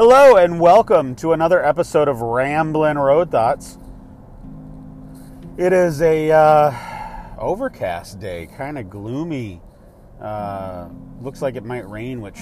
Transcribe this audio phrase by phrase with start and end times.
[0.00, 3.78] Hello and welcome to another episode of Ramblin' Road Thoughts.
[5.56, 6.72] It is a uh,
[7.36, 9.60] overcast day, kind of gloomy.
[10.20, 10.88] Uh,
[11.20, 12.38] looks like it might rain, which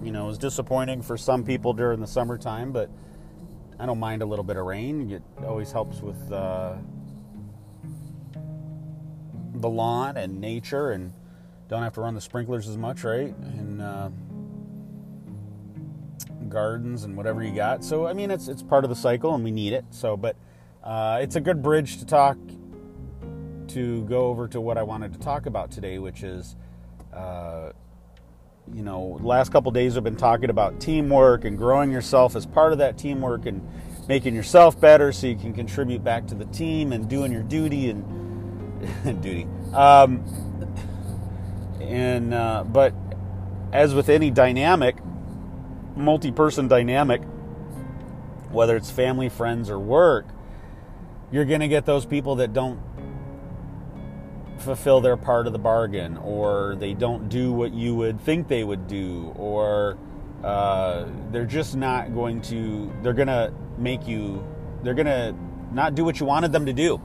[0.00, 2.70] you know is disappointing for some people during the summertime.
[2.70, 2.88] But
[3.80, 5.10] I don't mind a little bit of rain.
[5.10, 6.74] It always helps with uh,
[9.54, 11.12] the lawn and nature, and
[11.66, 13.36] don't have to run the sprinklers as much, right?
[13.36, 14.10] And uh,
[16.48, 17.84] gardens and whatever you got.
[17.84, 19.84] So I mean, it's it's part of the cycle, and we need it.
[19.90, 20.36] So, but
[20.82, 22.36] uh, it's a good bridge to talk
[23.68, 26.56] to go over to what I wanted to talk about today, which is,
[27.12, 27.70] uh,
[28.72, 32.72] you know, last couple days I've been talking about teamwork and growing yourself as part
[32.72, 33.66] of that teamwork and
[34.08, 37.90] making yourself better so you can contribute back to the team and doing your duty
[37.90, 38.02] and
[39.22, 39.46] duty.
[39.72, 40.24] Um,
[41.80, 42.94] and uh, but
[43.72, 44.96] as with any dynamic,
[45.96, 47.22] multi-person dynamic,
[48.50, 50.26] whether it's family, friends, or work,
[51.30, 52.78] you're going to get those people that don't
[54.58, 58.62] fulfill their part of the bargain, or they don't do what you would think they
[58.62, 59.96] would do, or
[60.44, 62.92] uh, they're just not going to.
[63.02, 64.44] They're going to make you.
[64.82, 65.34] They're going to
[65.72, 67.00] not do what you wanted them to do.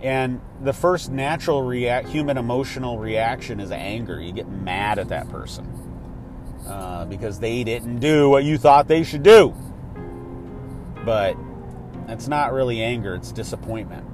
[0.00, 4.20] And the first natural react, human emotional reaction is anger.
[4.20, 5.81] You get mad at that person
[6.66, 9.54] uh, because they didn't do what you thought they should do.
[11.04, 11.36] But
[12.08, 14.06] it's not really anger, it's disappointment.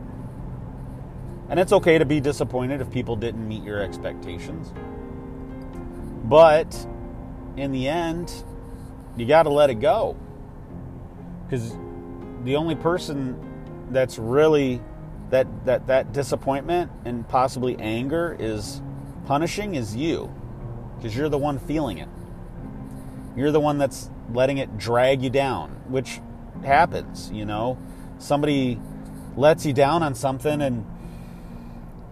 [1.49, 4.73] And it's okay to be disappointed if people didn't meet your expectations.
[6.25, 6.75] But
[7.57, 8.45] in the end,
[9.17, 10.17] you got to let it go.
[11.45, 11.73] Because
[12.45, 13.39] the only person
[13.91, 14.83] that's really
[15.31, 18.83] that that that disappointment and possibly anger is
[19.27, 20.33] punishing is you
[20.97, 22.09] because you're the one feeling it
[23.37, 26.21] you're the one that's letting it drag you down which
[26.65, 27.79] happens you know
[28.19, 28.80] somebody
[29.36, 30.85] lets you down on something and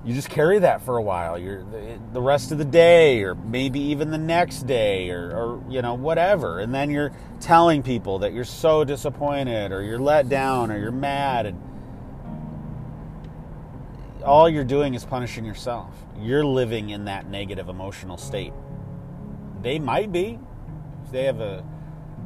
[0.04, 1.64] you just carry that for a while you're
[2.12, 5.94] the rest of the day or maybe even the next day or, or you know
[5.94, 10.78] whatever and then you're telling people that you're so disappointed or you're let down or
[10.78, 11.60] you're mad and
[14.26, 15.94] all you're doing is punishing yourself.
[16.18, 18.52] You're living in that negative emotional state.
[19.62, 20.38] They might be.
[21.06, 21.64] If they have a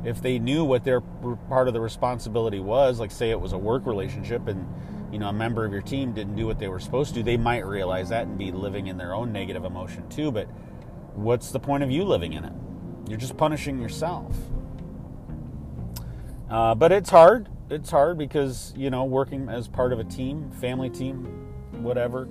[0.04, 3.58] if they knew what their part of the responsibility was, like say it was a
[3.58, 4.66] work relationship and
[5.12, 7.36] you know a member of your team didn't do what they were supposed to, they
[7.36, 10.46] might realize that and be living in their own negative emotion too, but
[11.14, 12.52] what's the point of you living in it?
[13.08, 14.34] You're just punishing yourself.
[16.48, 17.48] Uh, but it's hard.
[17.68, 21.24] It's hard because you know working as part of a team, family team,
[21.82, 22.28] whatever,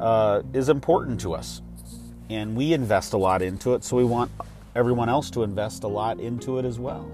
[0.00, 1.60] uh, is important to us.
[2.30, 4.30] And we invest a lot into it, so we want
[4.74, 7.10] everyone else to invest a lot into it as well.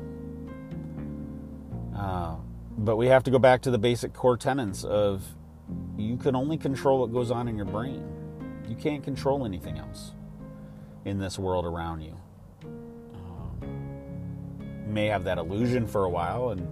[1.96, 2.36] Uh,
[2.78, 5.24] but we have to go back to the basic core tenets of
[5.96, 8.06] you can only control what goes on in your brain.
[8.68, 10.12] You can't control anything else
[11.04, 12.14] in this world around you.
[12.62, 13.58] Um,
[14.60, 16.68] you may have that illusion for a while, and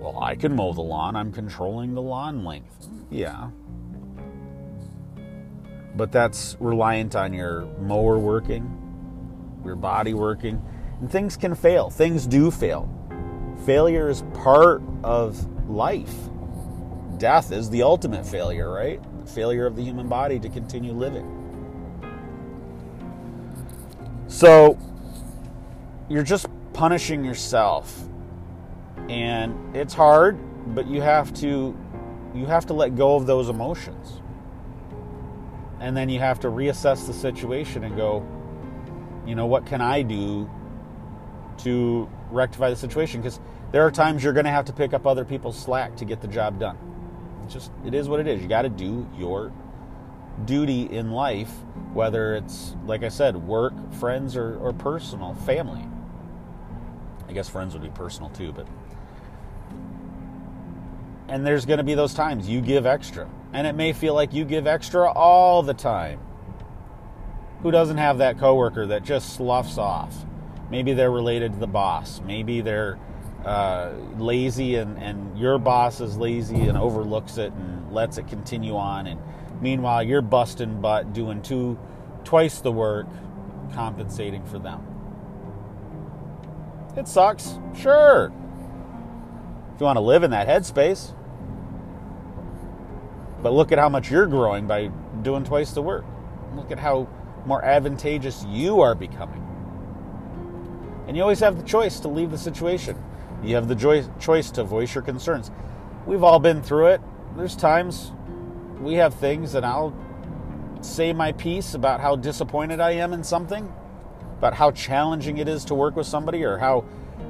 [0.00, 1.14] well, I can mow the lawn.
[1.16, 2.88] I'm controlling the lawn length.
[3.10, 3.50] Yeah,
[5.94, 8.87] but that's reliant on your mower working,
[9.64, 10.62] your body working,
[11.00, 11.90] and things can fail.
[11.90, 12.88] Things do fail.
[13.64, 16.14] Failure is part of life.
[17.18, 19.00] Death is the ultimate failure, right?
[19.28, 21.34] failure of the human body to continue living.
[24.26, 24.78] So
[26.08, 28.08] you're just punishing yourself.
[29.08, 30.38] And it's hard,
[30.74, 31.76] but you have to
[32.34, 34.20] you have to let go of those emotions
[35.80, 38.26] and then you have to reassess the situation and go,
[39.26, 40.48] you know, what can I do
[41.58, 43.20] to rectify the situation?
[43.20, 43.40] Because
[43.72, 46.20] there are times you're going to have to pick up other people's slack to get
[46.20, 46.78] the job done.
[47.44, 48.40] It's just, it is what it is.
[48.40, 49.52] You got to do your
[50.44, 51.50] duty in life,
[51.92, 55.84] whether it's, like I said, work, friends, or, or personal, family.
[57.28, 58.66] I guess friends would be personal too, but.
[61.28, 64.32] And there's going to be those times you give extra and it may feel like
[64.32, 66.20] you give extra all the time.
[67.62, 70.14] Who doesn't have that coworker that just sloughs off?
[70.70, 72.20] Maybe they're related to the boss.
[72.24, 72.98] Maybe they're
[73.44, 78.76] uh, lazy and, and your boss is lazy and overlooks it and lets it continue
[78.76, 79.06] on.
[79.06, 79.20] And
[79.60, 81.78] meanwhile, you're busting butt doing two,
[82.24, 83.06] twice the work,
[83.72, 84.86] compensating for them.
[86.96, 88.32] It sucks, sure.
[89.74, 91.14] If you want to live in that headspace,
[93.42, 94.88] but look at how much you're growing by
[95.22, 96.04] doing twice the work.
[96.56, 97.08] Look at how
[97.48, 99.44] more advantageous you are becoming.
[101.08, 103.02] And you always have the choice to leave the situation.
[103.42, 105.50] You have the joy- choice to voice your concerns.
[106.06, 107.00] We've all been through it.
[107.36, 108.12] There's times
[108.80, 109.94] we have things, and I'll
[110.80, 113.72] say my piece about how disappointed I am in something,
[114.38, 116.84] about how challenging it is to work with somebody, or how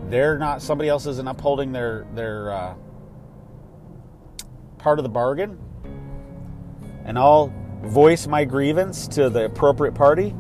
[0.09, 2.75] they're not somebody else isn't upholding their their uh,
[4.79, 5.59] part of the bargain,
[7.05, 10.34] and I'll voice my grievance to the appropriate party,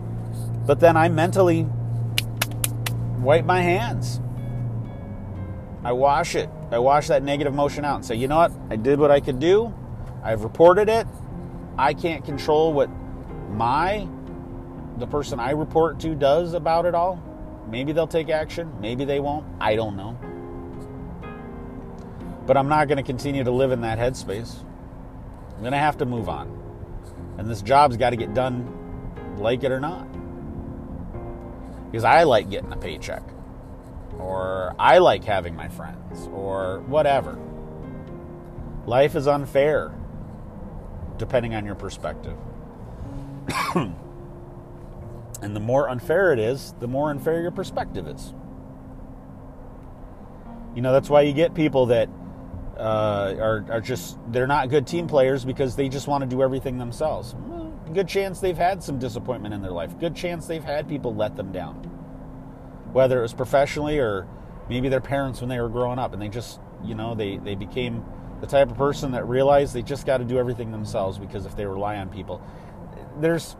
[0.66, 1.66] but then I mentally
[3.18, 4.20] wipe my hands.
[5.84, 6.50] I wash it.
[6.70, 8.52] I wash that negative emotion out and say, you know what?
[8.70, 9.72] I did what I could do.
[10.22, 11.06] I've reported it.
[11.78, 12.90] I can't control what
[13.50, 14.06] my
[14.98, 17.22] the person I report to does about it all.
[17.70, 19.46] Maybe they'll take action, maybe they won't.
[19.60, 20.18] I don't know.
[22.46, 24.56] But I'm not going to continue to live in that headspace.
[25.54, 26.57] I'm going to have to move on.
[27.38, 28.74] And this job's got to get done
[29.38, 30.06] like it or not.
[31.90, 33.22] Because I like getting a paycheck.
[34.18, 36.28] Or I like having my friends.
[36.32, 37.38] Or whatever.
[38.86, 39.94] Life is unfair,
[41.16, 42.36] depending on your perspective.
[43.74, 43.94] and
[45.40, 48.32] the more unfair it is, the more unfair your perspective is.
[50.74, 52.08] You know, that's why you get people that
[52.78, 56.42] uh, are, are just, they're not good team players because they just want to do
[56.42, 57.34] everything themselves.
[57.46, 59.98] Well, good chance they've had some disappointment in their life.
[59.98, 61.76] Good chance they've had people let them down.
[62.92, 64.28] Whether it was professionally or
[64.68, 67.54] maybe their parents when they were growing up and they just, you know, they, they
[67.54, 68.04] became
[68.40, 71.56] the type of person that realized they just got to do everything themselves because if
[71.56, 72.40] they rely on people,
[73.20, 73.56] there's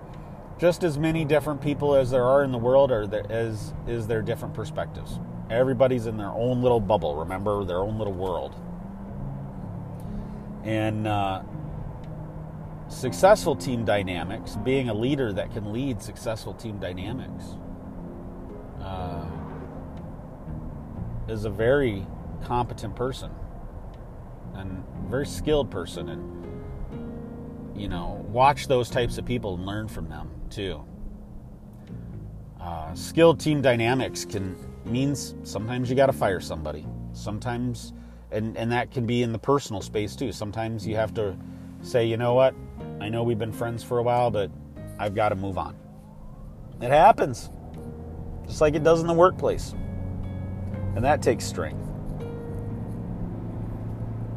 [0.58, 4.06] just as many different people as there are in the world or there, as is
[4.06, 5.18] there different perspectives.
[5.50, 8.54] Everybody's in their own little bubble, remember, their own little world.
[10.68, 11.40] And uh,
[12.88, 17.56] successful team dynamics, being a leader that can lead successful team dynamics,
[18.78, 19.24] uh,
[21.26, 22.06] is a very
[22.44, 23.30] competent person
[24.56, 26.44] and very skilled person and
[27.74, 30.84] you know watch those types of people and learn from them too.
[32.60, 34.54] Uh, skilled team dynamics can
[34.84, 36.86] means sometimes you got to fire somebody.
[37.14, 37.94] Sometimes
[38.30, 41.36] and and that can be in the personal space too sometimes you have to
[41.82, 42.54] say you know what
[43.00, 44.50] i know we've been friends for a while but
[44.98, 45.74] i've got to move on
[46.80, 47.50] it happens
[48.46, 49.74] just like it does in the workplace
[50.94, 51.88] and that takes strength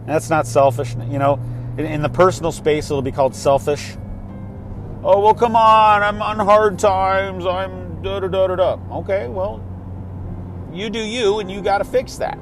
[0.05, 0.95] that's not selfish.
[1.09, 1.39] You know,
[1.77, 3.95] in, in, the personal space, it'll be called selfish.
[5.03, 6.03] Oh, well, come on.
[6.03, 7.45] I'm on hard times.
[7.45, 8.79] I'm da da da da.
[8.99, 9.63] Okay, well,
[10.73, 12.37] you do you, and you got to fix that.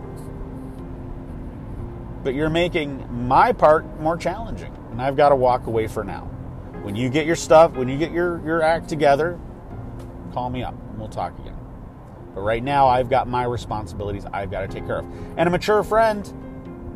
[2.24, 6.26] But you're making my part more challenging, and I've got to walk away for now.
[6.82, 9.40] When you get your stuff, when you get your, your act together,
[10.34, 11.58] call me up and we'll talk again.
[12.34, 15.06] But right now, I've got my responsibilities I've got to take care of.
[15.38, 16.26] And a mature friend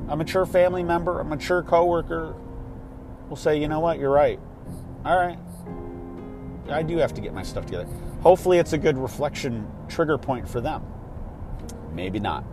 [0.09, 2.35] a mature family member, a mature coworker
[3.29, 4.39] will say, you know what, you're right.
[5.05, 5.39] All right.
[6.69, 7.87] I do have to get my stuff together.
[8.21, 10.85] Hopefully, it's a good reflection trigger point for them.
[11.93, 12.45] Maybe not.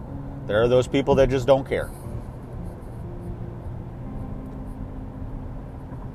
[0.46, 1.90] There are those people that just don't care.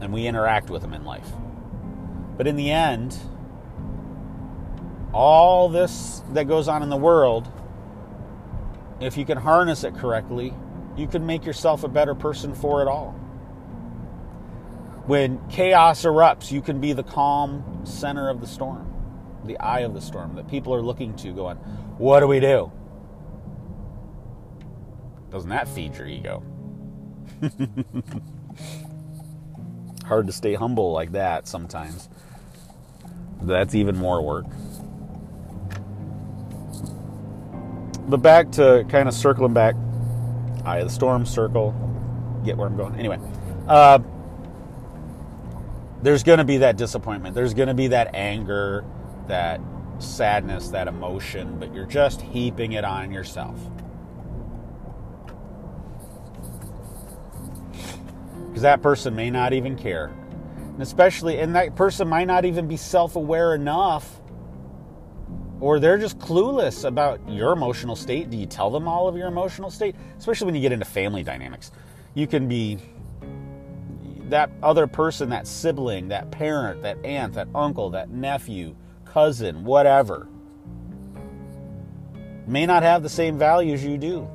[0.05, 1.27] And we interact with them in life.
[2.37, 3.17] But in the end,
[5.11, 7.51] all this that goes on in the world,
[8.99, 10.53] if you can harness it correctly,
[10.95, 13.13] you can make yourself a better person for it all.
[15.07, 18.93] When chaos erupts, you can be the calm center of the storm,
[19.43, 21.57] the eye of the storm that people are looking to, going,
[21.97, 22.71] What do we do?
[25.31, 26.43] Doesn't that feed your ego?
[30.05, 32.09] Hard to stay humble like that sometimes.
[33.41, 34.45] That's even more work.
[38.07, 39.75] But back to kind of circling back
[40.63, 41.73] eye of the storm circle.
[42.45, 42.95] Get where I'm going.
[42.95, 43.19] Anyway,
[43.67, 43.99] uh,
[46.03, 47.33] there's going to be that disappointment.
[47.33, 48.85] There's going to be that anger,
[49.27, 49.59] that
[49.97, 53.59] sadness, that emotion, but you're just heaping it on yourself.
[58.65, 60.07] That person may not even care.
[60.57, 64.19] And especially, and that person might not even be self aware enough
[65.61, 68.31] or they're just clueless about your emotional state.
[68.31, 69.95] Do you tell them all of your emotional state?
[70.17, 71.71] Especially when you get into family dynamics.
[72.15, 72.79] You can be
[74.29, 80.27] that other person, that sibling, that parent, that aunt, that uncle, that nephew, cousin, whatever,
[82.47, 84.27] may not have the same values you do.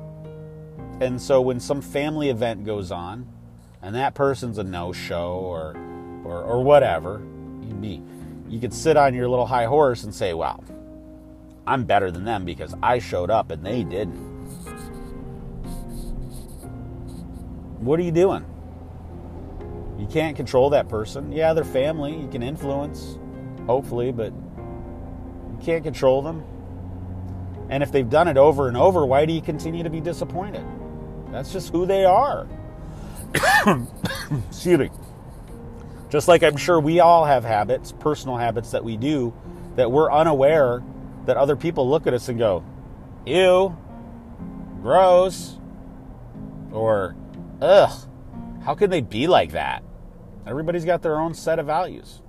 [1.01, 3.27] And so when some family event goes on
[3.81, 5.75] and that person's a no show or,
[6.23, 7.21] or, or whatever,
[7.61, 8.01] you be,
[8.47, 10.63] you could sit on your little high horse and say, wow,
[11.65, 14.31] I'm better than them because I showed up and they didn't.
[17.81, 18.45] what are you doing?
[19.97, 21.31] You can't control that person.
[21.31, 22.15] Yeah, they're family.
[22.15, 23.17] You can influence,
[23.65, 26.43] hopefully, but you can't control them.
[27.69, 30.65] And if they've done it over and over, why do you continue to be disappointed?
[31.31, 32.47] That's just who they are.
[34.49, 34.89] Excuse me.
[36.09, 39.33] Just like I'm sure we all have habits, personal habits that we do
[39.75, 40.83] that we're unaware
[41.25, 42.63] that other people look at us and go,
[43.25, 43.75] ew,
[44.81, 45.57] gross,
[46.71, 47.15] or
[47.61, 47.91] ugh,
[48.63, 49.83] how can they be like that?
[50.45, 52.21] Everybody's got their own set of values.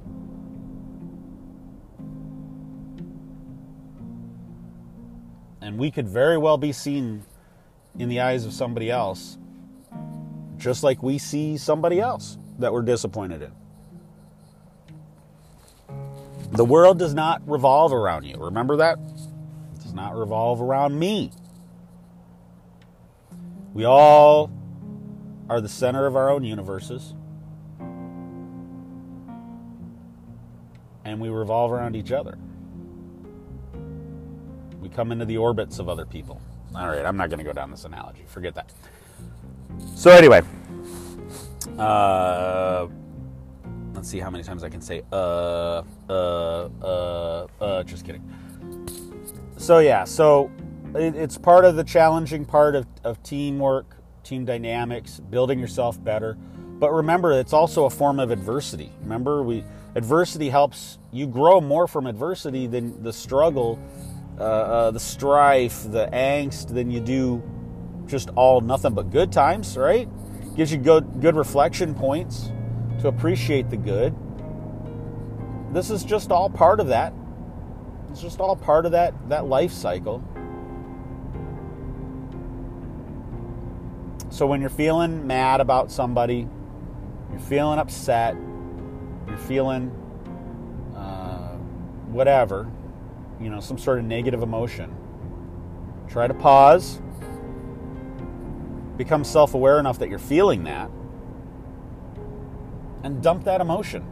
[5.60, 7.22] And we could very well be seen
[7.98, 9.38] in the eyes of somebody else,
[10.62, 13.52] just like we see somebody else that we're disappointed in.
[16.52, 18.36] The world does not revolve around you.
[18.36, 18.98] Remember that?
[19.74, 21.32] It does not revolve around me.
[23.74, 24.52] We all
[25.48, 27.14] are the center of our own universes.
[31.04, 32.38] And we revolve around each other.
[34.80, 36.40] We come into the orbits of other people.
[36.76, 38.24] All right, I'm not going to go down this analogy.
[38.26, 38.72] Forget that.
[39.94, 40.42] So, anyway,
[41.78, 42.86] uh,
[43.94, 47.82] let's see how many times I can say uh, uh, uh, uh.
[47.84, 48.22] Just kidding.
[49.56, 50.50] So, yeah, so
[50.94, 56.36] it, it's part of the challenging part of, of teamwork, team dynamics, building yourself better.
[56.78, 58.90] But remember, it's also a form of adversity.
[59.02, 59.64] Remember, we
[59.94, 63.78] adversity helps you grow more from adversity than the struggle
[64.38, 67.42] uh, uh, the strife, the angst than you do
[68.12, 70.08] just all nothing but good times, right?
[70.54, 72.52] Gives you good, good reflection points
[73.00, 74.14] to appreciate the good.
[75.72, 77.14] This is just all part of that.
[78.10, 80.22] It's just all part of that, that life cycle.
[84.28, 86.46] So when you're feeling mad about somebody,
[87.30, 88.36] you're feeling upset,
[89.26, 89.90] you're feeling
[90.94, 91.56] uh,
[92.08, 92.70] whatever,
[93.40, 94.94] you know, some sort of negative emotion.
[96.08, 97.00] Try to pause.
[98.96, 100.90] Become self aware enough that you're feeling that.
[103.02, 104.04] And dump that emotion.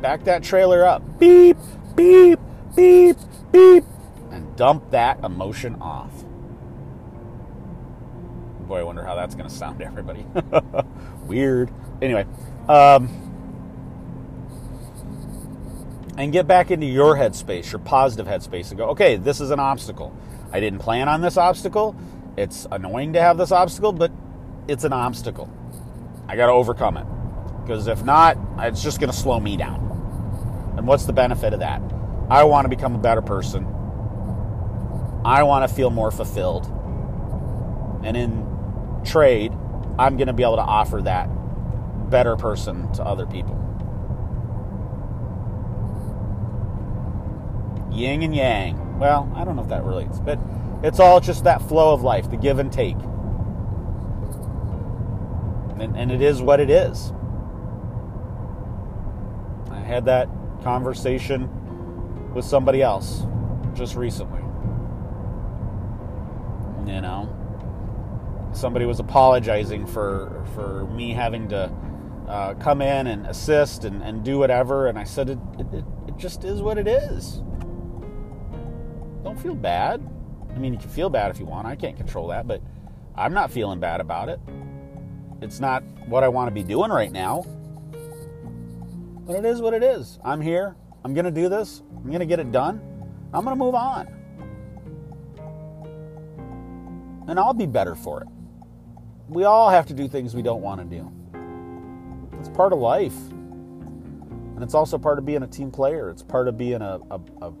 [0.00, 1.18] Back that trailer up.
[1.18, 1.58] Beep,
[1.96, 2.38] beep,
[2.74, 3.16] beep,
[3.52, 3.84] beep.
[4.30, 6.12] And dump that emotion off.
[8.66, 10.24] Boy, I wonder how that's going to sound to everybody.
[11.26, 11.72] Weird.
[12.00, 12.24] Anyway,
[12.68, 13.08] um,
[16.16, 19.58] and get back into your headspace, your positive headspace, and go, okay, this is an
[19.58, 20.16] obstacle.
[20.52, 21.96] I didn't plan on this obstacle.
[22.40, 24.10] It's annoying to have this obstacle, but
[24.66, 25.52] it's an obstacle.
[26.26, 27.06] I got to overcome it.
[27.60, 30.74] Because if not, it's just going to slow me down.
[30.78, 31.82] And what's the benefit of that?
[32.30, 33.66] I want to become a better person.
[35.22, 36.64] I want to feel more fulfilled.
[38.02, 39.52] And in trade,
[39.98, 41.28] I'm going to be able to offer that
[42.08, 43.58] better person to other people.
[47.92, 48.98] yin and yang.
[48.98, 50.38] Well, I don't know if that relates, but
[50.82, 52.96] it's all just that flow of life, the give and take.
[55.78, 57.12] And, and it is what it is.
[59.70, 60.28] I had that
[60.62, 61.48] conversation
[62.34, 63.24] with somebody else
[63.74, 64.40] just recently.
[66.86, 71.70] You know, somebody was apologizing for for me having to
[72.28, 76.16] uh, come in and assist and, and do whatever, and I said it, it, it
[76.16, 77.42] just is what it is.
[79.22, 80.00] Don't feel bad.
[80.54, 81.66] I mean, you can feel bad if you want.
[81.66, 82.60] I can't control that, but
[83.16, 84.40] I'm not feeling bad about it.
[85.40, 87.44] It's not what I want to be doing right now.
[89.26, 90.18] But it is what it is.
[90.24, 90.76] I'm here.
[91.04, 91.82] I'm going to do this.
[91.96, 92.80] I'm going to get it done.
[93.32, 94.08] I'm going to move on.
[97.28, 98.28] And I'll be better for it.
[99.28, 101.10] We all have to do things we don't want to do.
[102.40, 103.16] It's part of life.
[103.30, 106.10] And it's also part of being a team player.
[106.10, 107.52] It's part of being a, a, a,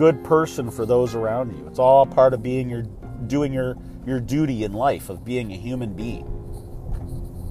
[0.00, 1.66] good person for those around you.
[1.66, 2.84] It's all part of being your
[3.26, 3.76] doing your
[4.06, 6.24] your duty in life of being a human being.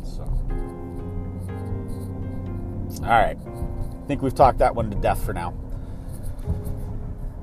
[0.04, 0.24] So,
[3.04, 5.54] all right, I think we've talked that one to death for now.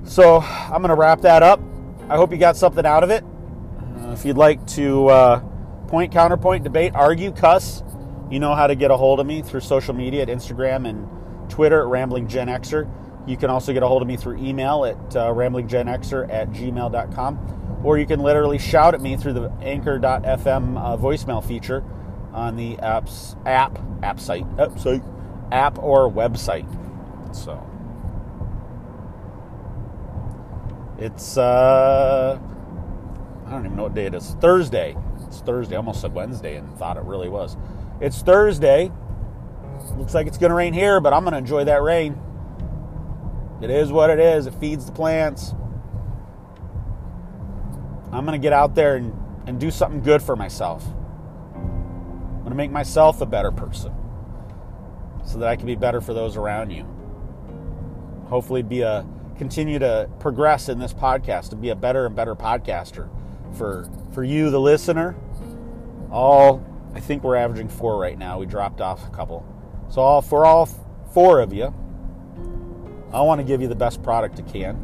[0.03, 1.61] So I'm going to wrap that up.
[2.09, 3.23] I hope you got something out of it.
[4.01, 5.39] Uh, if you'd like to uh,
[5.87, 7.85] point, counterpoint, debate, argue, cuss,
[8.29, 11.09] you know how to get a hold of me through social media at Instagram and
[11.49, 12.91] Twitter at Rambling Gen Xer.
[13.27, 17.81] You can also get a hold of me through email at uh, ramblinggenxer at gmail.com,
[17.85, 21.83] or you can literally shout at me through the anchor.fm uh, voicemail feature
[22.33, 25.03] on the app's app, app site, app site,
[25.51, 26.67] app or website.
[27.35, 27.69] So
[30.99, 32.39] it's, uh,
[33.47, 34.37] I don't even know what day it is.
[34.41, 34.97] Thursday.
[35.27, 35.75] It's Thursday.
[35.75, 37.57] I almost said Wednesday and thought it really was.
[38.01, 38.93] It's Thursday.
[39.97, 42.21] Looks like it's going to rain here, but I'm going to enjoy that rain.
[43.63, 44.47] It is what it is.
[44.47, 45.55] It feeds the plants.
[48.13, 49.13] I'm going to get out there and,
[49.47, 50.85] and do something good for myself.
[51.55, 53.93] I'm going to make myself a better person
[55.25, 56.87] so that I can be better for those around you.
[58.29, 62.35] Hopefully, be a continue to progress in this podcast and be a better and better
[62.35, 63.09] podcaster
[63.57, 65.15] for for you, the listener.
[66.11, 68.39] All I think we're averaging four right now.
[68.39, 69.45] We dropped off a couple,
[69.89, 70.67] so all for all
[71.13, 71.75] four of you,
[73.13, 74.77] I want to give you the best product I can,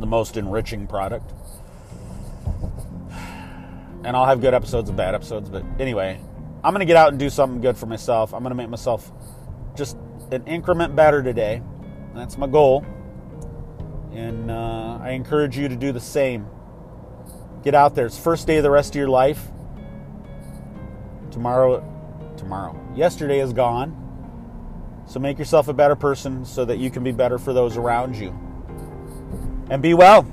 [0.00, 1.32] the most enriching product.
[4.04, 6.20] And I'll have good episodes and bad episodes, but anyway,
[6.62, 8.34] I'm going to get out and do something good for myself.
[8.34, 9.10] I'm going to make myself
[9.76, 9.96] just
[10.32, 11.62] an increment better today.
[12.14, 12.84] That's my goal.
[14.12, 16.46] And uh, I encourage you to do the same.
[17.62, 18.06] Get out there.
[18.06, 19.48] It's first day of the rest of your life.
[21.30, 21.84] Tomorrow,
[22.36, 22.80] tomorrow.
[22.94, 24.05] Yesterday is gone.
[25.06, 28.16] So make yourself a better person so that you can be better for those around
[28.16, 28.34] you.
[29.70, 30.26] And be well.